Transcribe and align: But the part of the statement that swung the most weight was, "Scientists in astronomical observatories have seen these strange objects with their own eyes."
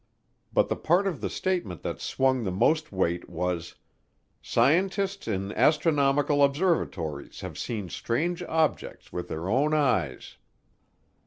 But 0.51 0.67
the 0.67 0.75
part 0.75 1.05
of 1.05 1.21
the 1.21 1.29
statement 1.29 1.83
that 1.83 2.01
swung 2.01 2.43
the 2.43 2.49
most 2.49 2.91
weight 2.91 3.29
was, 3.29 3.75
"Scientists 4.41 5.27
in 5.27 5.51
astronomical 5.51 6.43
observatories 6.43 7.41
have 7.41 7.55
seen 7.55 7.83
these 7.83 7.93
strange 7.93 8.41
objects 8.41 9.13
with 9.13 9.27
their 9.27 9.47
own 9.47 9.75
eyes." 9.75 10.37